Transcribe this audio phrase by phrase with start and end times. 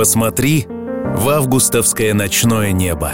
[0.00, 0.66] Посмотри
[1.14, 3.12] в августовское ночное небо.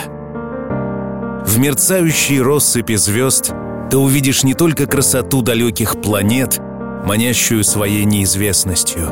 [1.45, 3.53] В мерцающей россыпи звезд
[3.91, 6.61] ты увидишь не только красоту далеких планет,
[7.05, 9.09] манящую своей неизвестностью,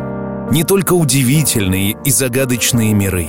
[0.52, 3.26] не только удивительные и загадочные миры.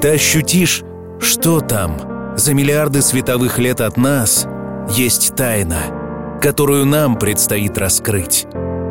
[0.00, 0.82] Ты ощутишь,
[1.20, 4.48] что там, за миллиарды световых лет от нас,
[4.90, 8.48] есть тайна, которую нам предстоит раскрыть.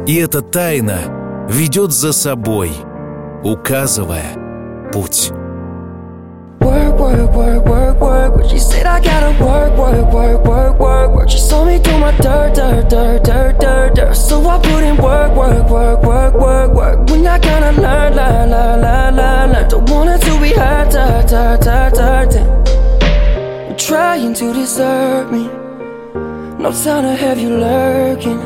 [0.08, 2.72] И эта тайна ведет за собой,
[3.44, 4.47] указывая
[4.93, 5.33] путь.
[6.61, 8.51] Work, work, work, work, work, work.
[8.51, 11.29] She said I gotta work, work, work, work, work, work.
[11.29, 14.15] She saw me do my dirt, dirt, dirt, dirt, dirt, dirt.
[14.15, 17.11] So I put in work, work, work, work, work, work.
[17.11, 19.69] We're not gonna learn, learn, learn, learn, learn, learn.
[19.69, 22.35] Don't want it to be hurt, hurt, hurt, hurt, hurt.
[23.69, 25.49] You're trying to desert me.
[26.63, 28.41] No time to have you lurking.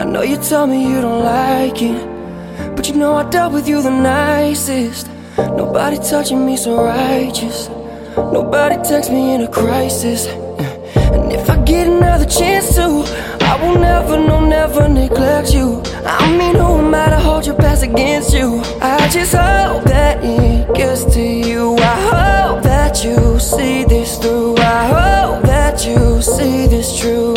[0.00, 3.66] I know you tell me you don't like it, but you know I dealt with
[3.66, 5.08] you the nicest.
[5.37, 7.67] Nobody touching me so righteous.
[8.15, 10.27] Nobody text me in a crisis.
[10.27, 13.03] And if I get another chance to,
[13.41, 15.81] I will never, no, never neglect you.
[16.05, 18.61] I mean, who am I to hold your past against you?
[18.81, 21.77] I just hope that it gets to you.
[21.77, 24.57] I hope that you see this through.
[24.57, 27.33] I hope that you see this true.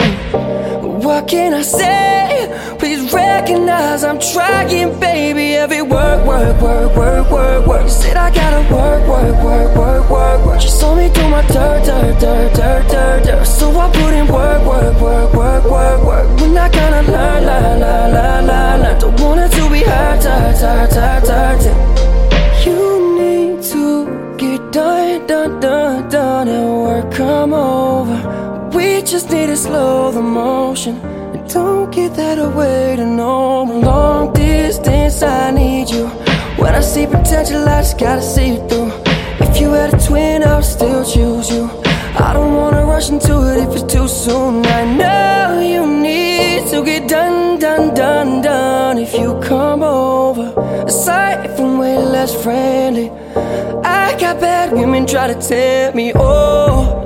[1.00, 2.25] What can I say?
[2.78, 5.54] Please recognize I'm trying, baby.
[5.54, 7.82] Every work, work, work, work, work, work.
[7.84, 10.60] You said I gotta work, work, work, work, work, work.
[10.60, 13.44] She saw me through my dirt, dirt, dirt, dirt, dirt, dirt.
[13.46, 16.40] So I put in work, work, work, work, work, work.
[16.40, 18.98] We're not gonna learn, learn, learn, learn, learn, learn.
[19.00, 22.66] Don't want it to be hurt, hurt, hurt, hurt, hurt.
[22.66, 28.70] You need to get done, done, done, done, and work come over.
[28.74, 31.16] We just need to slow the motion
[31.56, 36.06] don't get that away to no Long distance, I need you.
[36.60, 38.92] When I see potential, I just gotta see it through.
[39.46, 41.64] If you had a twin, I would still choose you.
[42.26, 44.66] I don't wanna rush into it if it's too soon.
[44.66, 48.98] I know you need to get done, done, done, done.
[48.98, 50.46] If you come over
[50.86, 53.08] Aside from way less friendly
[54.04, 57.05] I got bad women try to tempt me, oh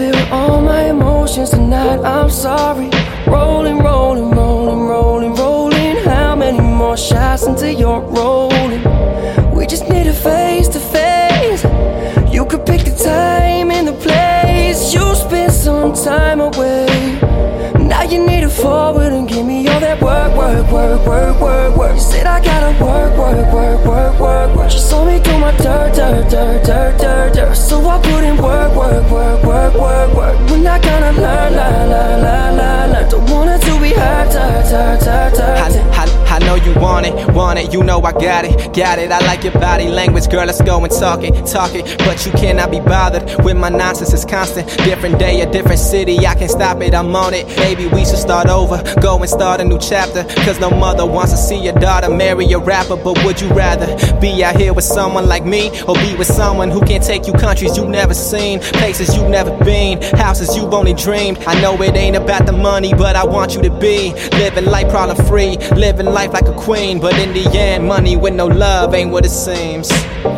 [0.00, 2.88] spill all my emotions tonight, I'm sorry.
[3.26, 5.96] Rolling, rolling, rolling, rolling, rolling.
[6.04, 8.82] How many more shots until you're rolling?
[9.54, 11.64] We just need a face to face.
[12.32, 14.94] You could pick the time and the place.
[14.94, 17.29] You spend some time away
[17.90, 21.76] Now you need to forward and give me all that work, work, work, work, work,
[21.76, 25.38] work You said I gotta work, work, work, work, work, work She saw me through
[25.40, 29.74] my dirt, dirt, dirt, dirt, dirt, dirt So I put in work, work, work, work,
[29.74, 33.80] work, work We're not gonna learn, learn, learn, learn, learn, learn Don't want it to
[33.80, 37.72] be hurt, hurt, hurt, hurt, hurt I, I, I know you want it, want it,
[37.72, 40.82] you know I got it, got it I like your body language, girl, let's go
[40.82, 44.68] and talk it, talk it But you cannot be bothered with my nonsense, it's constant
[44.84, 48.17] Different day, a different city, I can't stop it, I'm on it Baby, we should
[48.17, 51.73] start over, go and start a new chapter Cause no mother wants to see your
[51.73, 53.87] daughter marry a rapper But would you rather
[54.19, 57.33] be out here with someone like me Or be with someone who can take you
[57.33, 61.95] countries you've never seen Places you've never been, houses you've only dreamed I know it
[61.95, 66.07] ain't about the money, but I want you to be Living life problem free, living
[66.07, 69.31] life like a queen But in the end, money with no love ain't what it
[69.31, 69.89] seems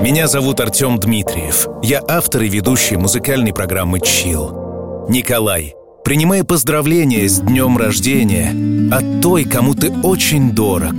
[0.01, 1.67] Меня зовут Артем Дмитриев.
[1.81, 5.05] Я автор и ведущий музыкальной программы «Чил».
[5.09, 5.73] Николай,
[6.04, 8.54] принимай поздравления с днем рождения
[8.92, 10.94] от той, кому ты очень дорог.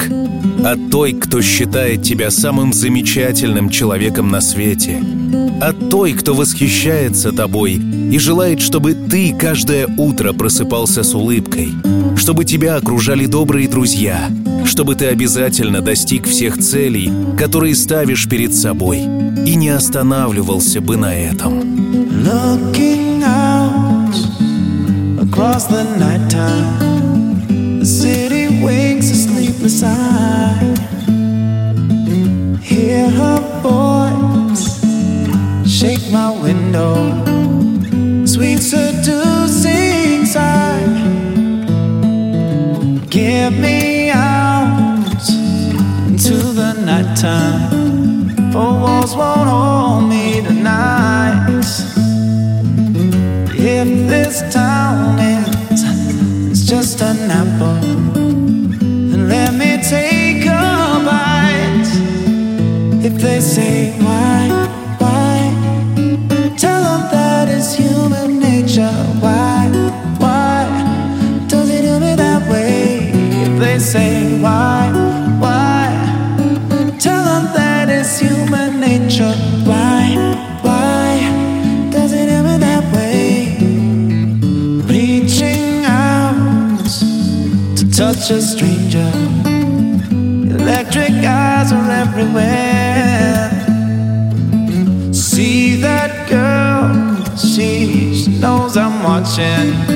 [0.63, 5.03] От той, кто считает тебя самым замечательным человеком на свете.
[5.61, 11.69] От той, кто восхищается тобой и желает, чтобы ты каждое утро просыпался с улыбкой.
[12.15, 14.29] Чтобы тебя окружали добрые друзья.
[14.65, 18.99] Чтобы ты обязательно достиг всех целей, которые ставишь перед собой.
[19.45, 21.59] И не останавливался бы на этом.
[22.23, 23.52] Looking out
[25.33, 30.75] across the nighttime, the city wakes a sleepless eye.
[32.61, 34.65] Hear her voice
[35.67, 36.93] shake my window,
[38.27, 40.85] sweet seducing sigh.
[43.09, 45.25] Get me out
[46.09, 51.92] into the nighttime, four walls won't hold me tonight.
[53.85, 55.83] If this town is
[56.51, 57.81] it's just an apple,
[59.09, 61.91] then let me take a bite.
[63.03, 64.02] If they say
[88.23, 89.11] such a stranger.
[90.55, 93.49] Electric eyes are everywhere.
[95.11, 99.92] See that girl, she, she knows I'm watching.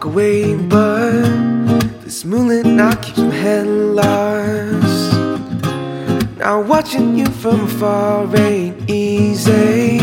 [0.00, 1.22] Walk away, but
[2.02, 5.12] this moonlit night keeps my head lost.
[6.38, 9.98] Now watching you from afar ain't easy.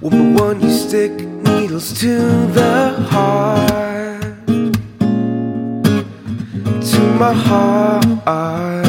[0.00, 2.18] Woman, one you stick needles to
[2.52, 4.46] the heart.
[6.90, 8.83] To my heart.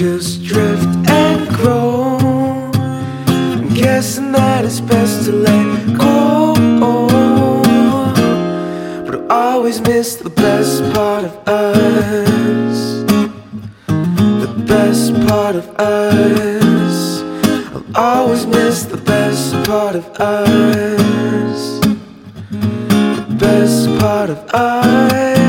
[0.00, 2.16] Us drift and grow.
[2.16, 6.54] I'm guessing that it's best to let go.
[9.04, 13.02] But I always miss the best part of us.
[13.86, 17.20] The best part of us
[17.94, 21.80] I'll always miss the best part of us.
[23.18, 25.39] The best part of us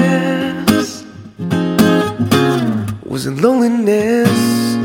[3.24, 4.76] was it loneliness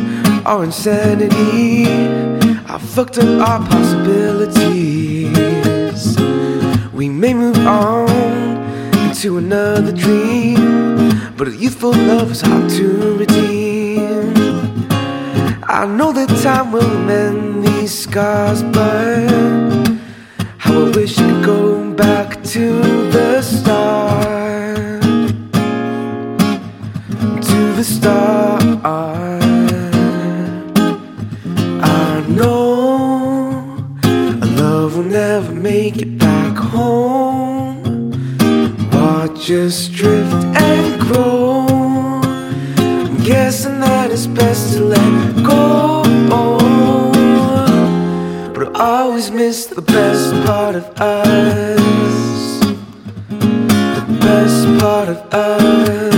[0.44, 1.86] or insanity.
[2.66, 5.00] I fucked up our possibilities.
[6.92, 8.10] We may move on
[9.06, 14.34] into another dream, but a youthful love is hard to redeem.
[15.62, 19.30] I know that time will mend these scars, but
[20.58, 24.25] how I wish I could go back to the start.
[27.76, 28.62] The start.
[28.84, 29.38] I
[32.26, 33.76] know
[34.56, 38.10] love will never make it back home.
[38.92, 41.66] Watch us drift and grow.
[42.78, 46.02] I'm guessing that it's best to let go.
[48.54, 52.60] But I always miss the best part of us.
[53.28, 56.15] The best part of us.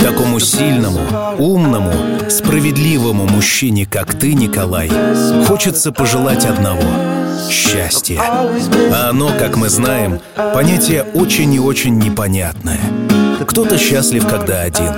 [0.00, 1.00] Такому сильному,
[1.38, 1.92] умному,
[2.28, 4.90] справедливому мужчине, как ты, Николай,
[5.46, 6.82] хочется пожелать одного—
[7.50, 8.20] счастья.
[8.20, 10.20] А оно, как мы знаем,
[10.54, 12.80] понятие очень и очень непонятное—
[13.44, 14.92] кто-то счастлив, когда один.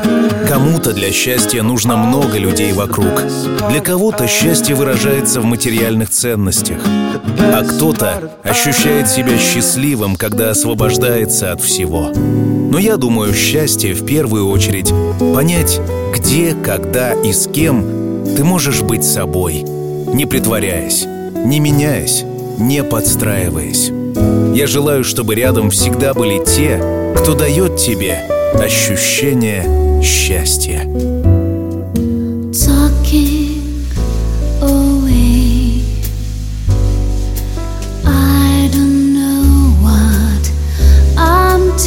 [0.49, 3.23] Кому-то для счастья нужно много людей вокруг.
[3.71, 6.79] Для кого-то счастье выражается в материальных ценностях.
[6.85, 12.11] А кто-то ощущает себя счастливым, когда освобождается от всего.
[12.11, 14.93] Но я думаю, счастье в первую очередь
[15.35, 15.81] понять,
[16.13, 22.25] где, когда и с кем ты можешь быть собой, не притворяясь, не меняясь,
[22.59, 23.91] не подстраиваясь.
[24.55, 26.81] Я желаю, чтобы рядом всегда были те,
[27.17, 30.84] кто дает тебе ощущение счастья.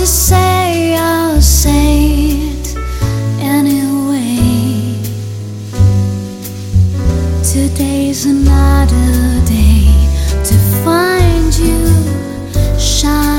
[0.03, 2.77] to say, I'll say it
[3.39, 4.99] anyway.
[7.45, 9.87] Today's another day
[10.45, 13.36] to find you shine.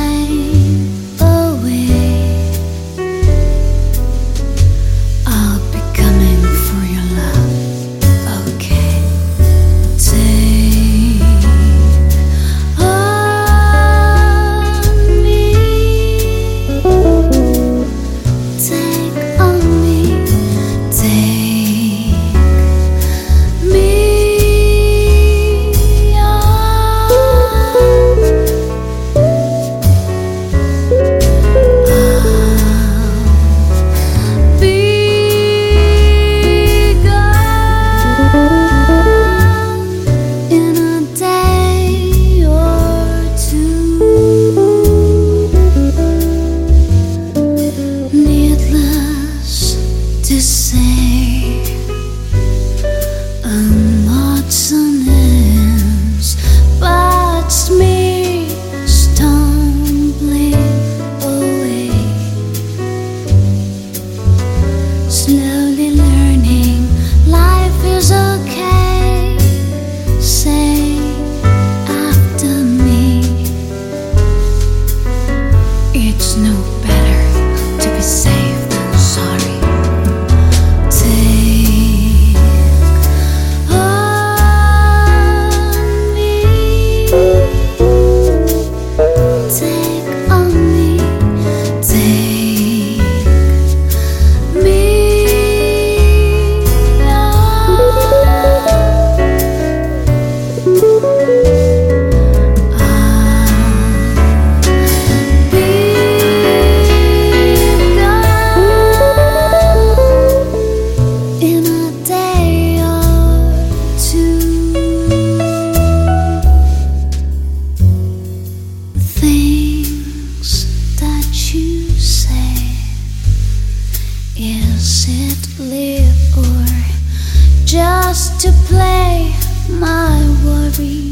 [130.78, 131.07] free.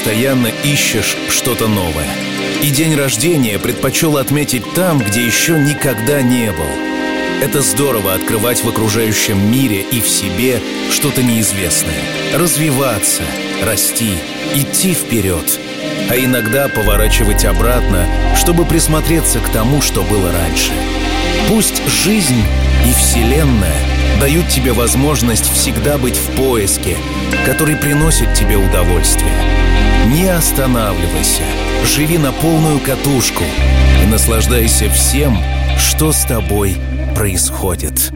[0.00, 2.08] Постоянно ищешь что-то новое.
[2.62, 6.70] И день рождения предпочел отметить там, где еще никогда не был.
[7.42, 12.00] Это здорово открывать в окружающем мире и в себе что-то неизвестное.
[12.34, 13.24] Развиваться,
[13.62, 14.14] расти,
[14.54, 15.60] идти вперед.
[16.08, 20.72] А иногда поворачивать обратно, чтобы присмотреться к тому, что было раньше.
[21.46, 22.42] Пусть жизнь
[22.86, 23.80] и Вселенная
[24.20, 26.96] дают тебе возможность всегда быть в поиске,
[27.46, 29.32] который приносит тебе удовольствие.
[30.08, 31.42] Не останавливайся,
[31.84, 33.44] живи на полную катушку
[34.02, 35.38] и наслаждайся всем,
[35.78, 36.76] что с тобой
[37.14, 38.12] происходит.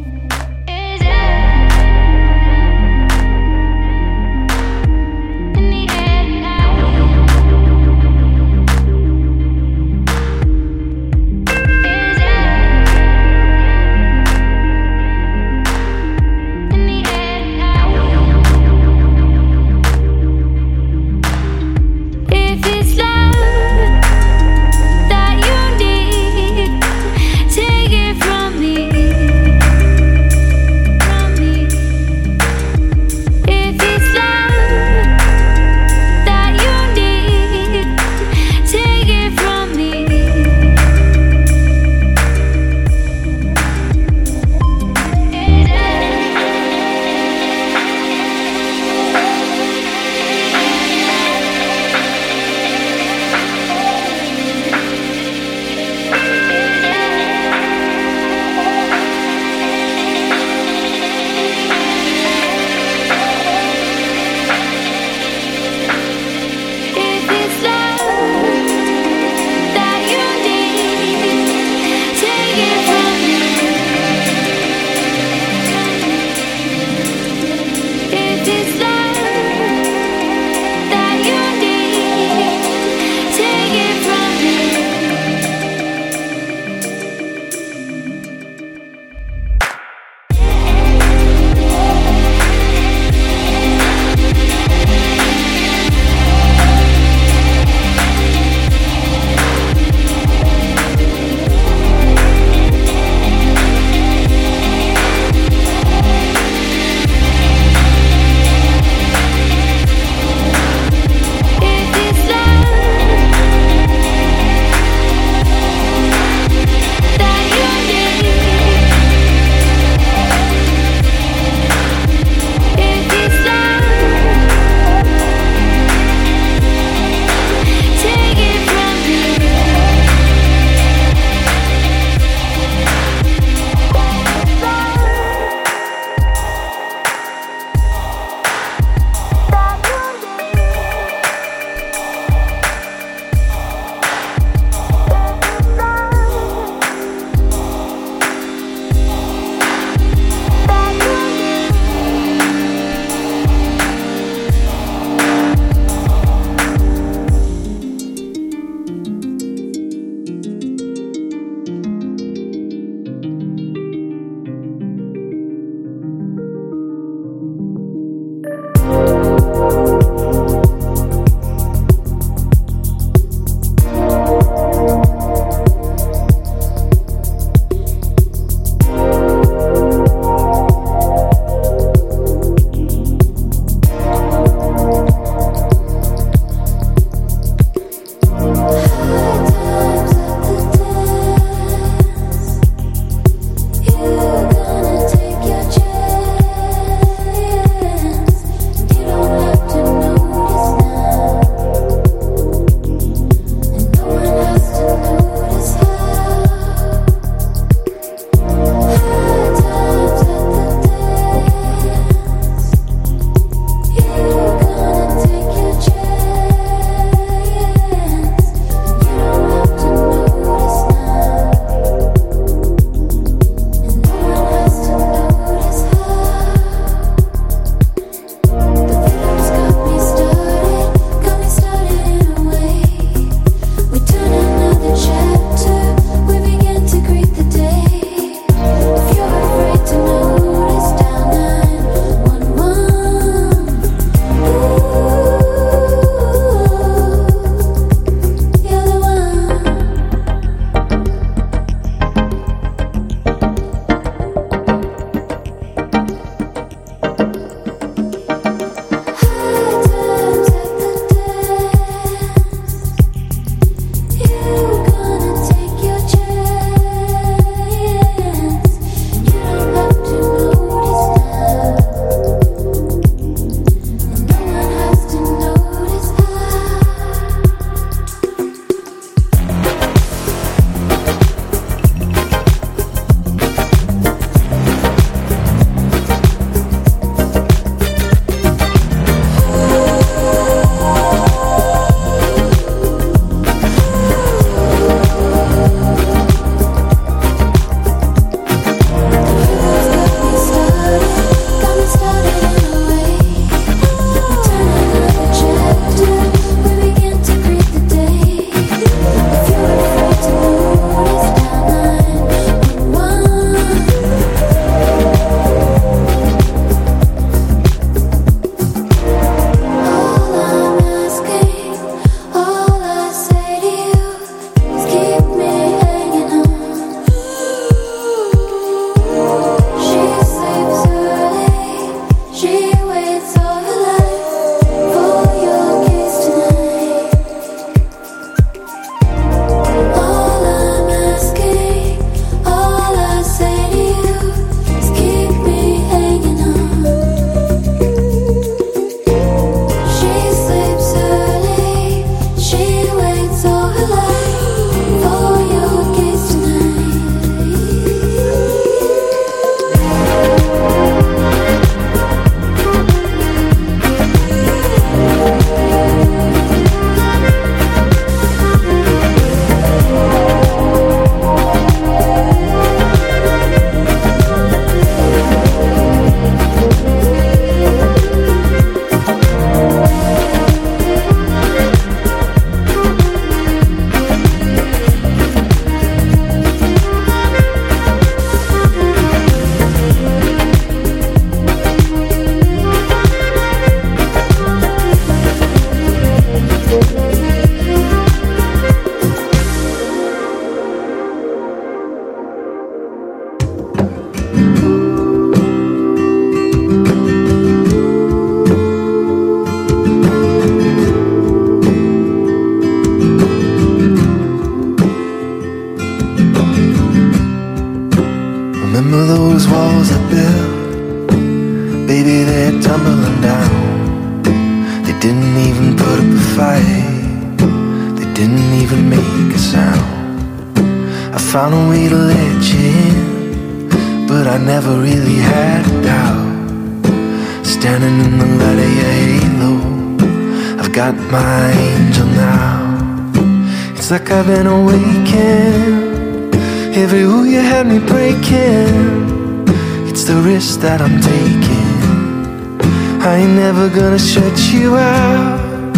[453.46, 455.76] Never gonna shut you out.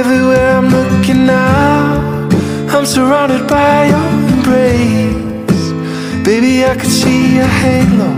[0.00, 2.28] Everywhere I'm looking now,
[2.74, 5.64] I'm surrounded by your embrace.
[6.28, 8.10] Baby, I can see your halo.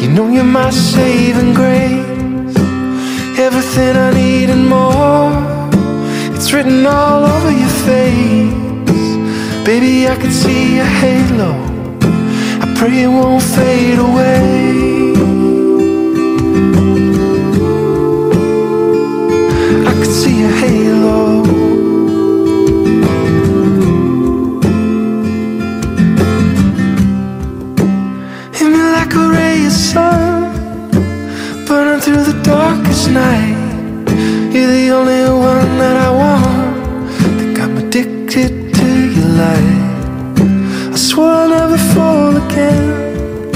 [0.00, 2.54] You know you're my saving grace.
[3.46, 5.32] Everything I need and more.
[6.36, 9.08] It's written all over your face.
[9.70, 11.52] Baby, I can see your halo.
[12.64, 15.03] I pray it won't fade away.
[33.14, 33.54] Darkest
[34.08, 34.52] night.
[34.52, 37.12] You're the only one that I want.
[37.38, 40.92] Think I'm addicted to your light.
[40.92, 43.52] I swore I'll never fall again,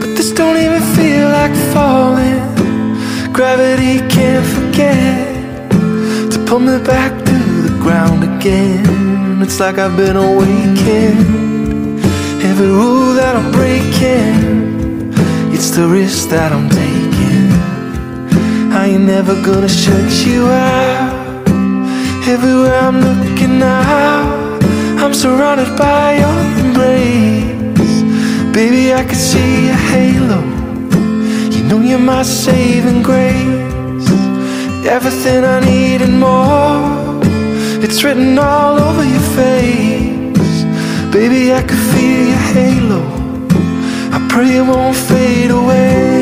[0.00, 2.42] but this don't even feel like falling.
[3.32, 5.70] Gravity can't forget
[6.32, 9.42] to pull me back to the ground again.
[9.42, 11.50] It's like I've been awakened.
[12.44, 15.12] Every rule that I'm breaking,
[15.54, 16.91] it's the risk that I'm taking.
[19.02, 21.48] Never gonna shut you out.
[22.28, 24.60] Everywhere I'm looking now,
[25.02, 28.02] I'm surrounded by your embrace.
[28.54, 30.40] Baby, I can see your halo.
[31.50, 34.08] You know you're my saving grace.
[34.86, 37.20] Everything I need and more.
[37.82, 40.62] It's written all over your face.
[41.12, 43.02] Baby, I can feel your halo.
[44.16, 46.21] I pray it won't fade away.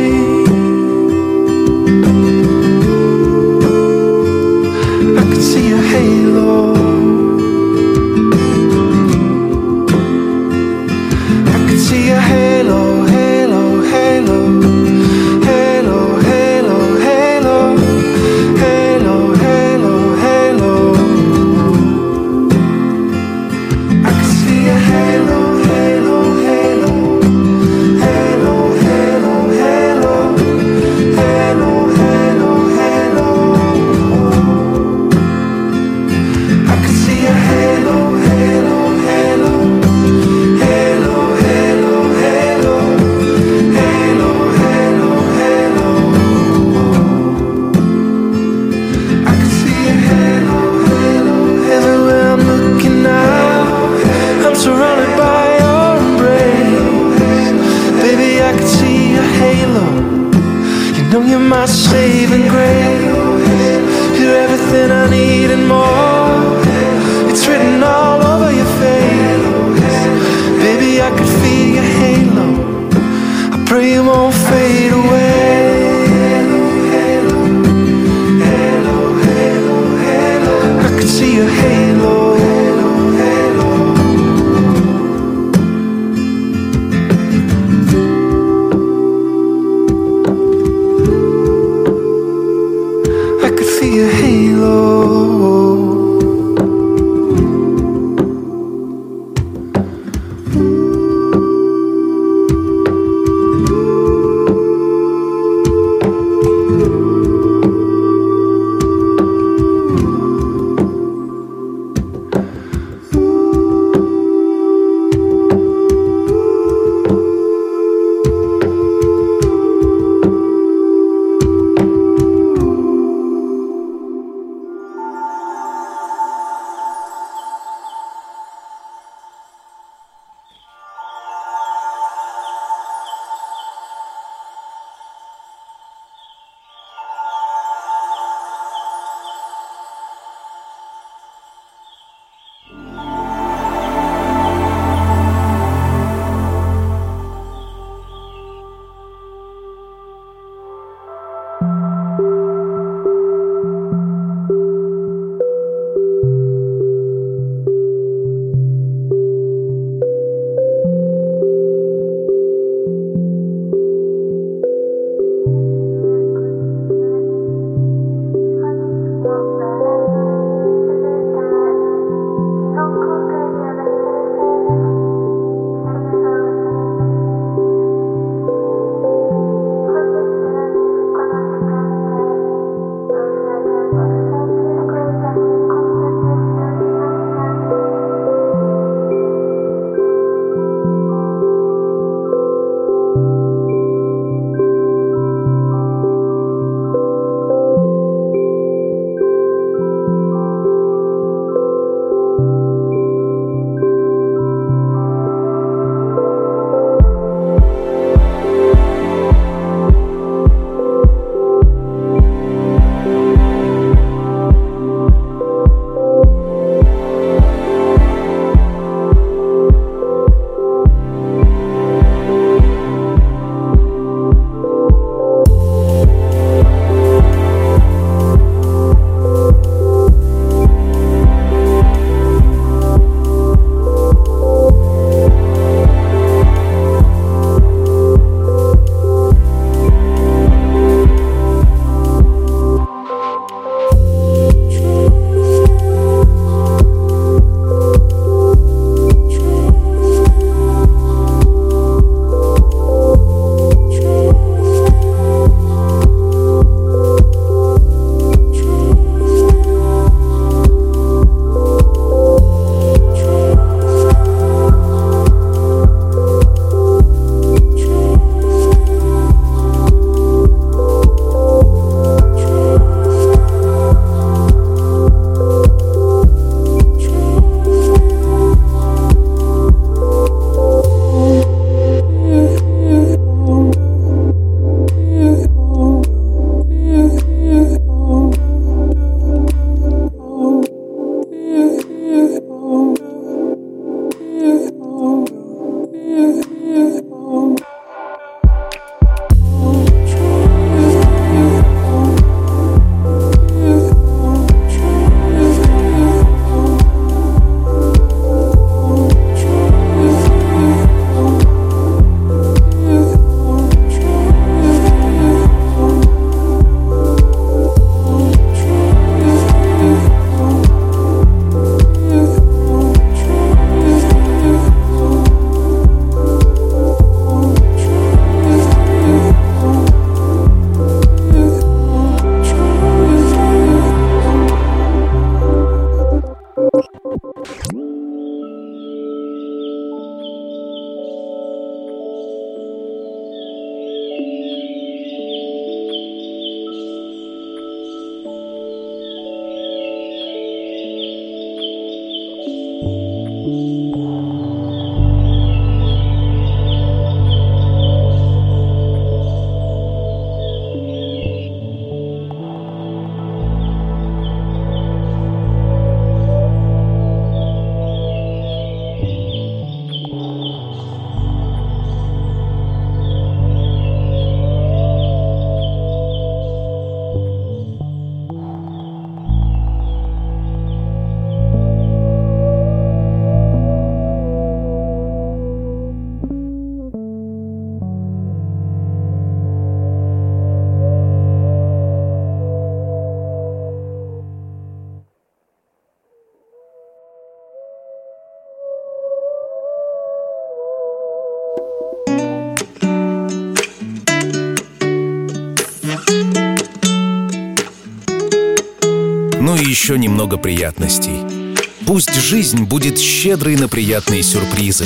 [409.70, 411.54] еще немного приятностей.
[411.86, 414.84] Пусть жизнь будет щедрой на приятные сюрпризы.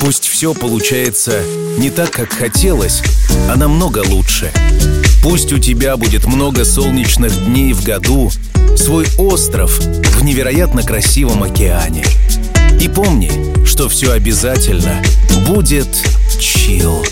[0.00, 1.40] Пусть все получается
[1.78, 3.04] не так, как хотелось,
[3.48, 4.50] а намного лучше.
[5.22, 8.32] Пусть у тебя будет много солнечных дней в году,
[8.76, 12.04] свой остров в невероятно красивом океане.
[12.80, 15.00] И помни, что все обязательно
[15.46, 15.88] будет
[16.40, 17.04] чил.